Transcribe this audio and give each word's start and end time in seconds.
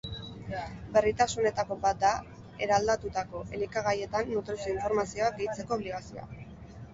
Berritasunetako 0.93 1.77
bat 1.83 1.99
da 2.03 2.13
eraldatutako 2.67 3.43
elikagaietan 3.59 4.33
nutrizio-informazioa 4.39 5.29
gehitzeko 5.37 5.79
obligazioa. 5.79 6.27